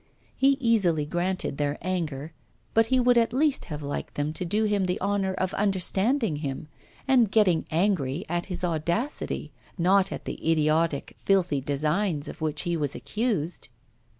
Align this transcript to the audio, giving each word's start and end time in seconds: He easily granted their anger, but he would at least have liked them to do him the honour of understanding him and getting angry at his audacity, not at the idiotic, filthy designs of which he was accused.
He 0.35 0.57
easily 0.59 1.05
granted 1.05 1.59
their 1.59 1.77
anger, 1.83 2.33
but 2.73 2.87
he 2.87 2.99
would 2.99 3.19
at 3.19 3.33
least 3.33 3.65
have 3.65 3.83
liked 3.83 4.15
them 4.15 4.33
to 4.33 4.43
do 4.43 4.63
him 4.63 4.85
the 4.85 4.99
honour 4.99 5.35
of 5.35 5.53
understanding 5.53 6.37
him 6.37 6.67
and 7.07 7.29
getting 7.29 7.67
angry 7.69 8.25
at 8.27 8.47
his 8.47 8.63
audacity, 8.63 9.51
not 9.77 10.11
at 10.11 10.25
the 10.25 10.39
idiotic, 10.51 11.15
filthy 11.19 11.61
designs 11.61 12.27
of 12.27 12.41
which 12.41 12.63
he 12.63 12.75
was 12.75 12.95
accused. 12.95 13.69